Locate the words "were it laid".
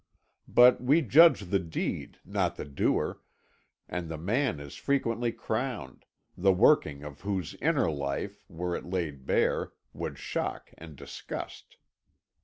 8.49-9.27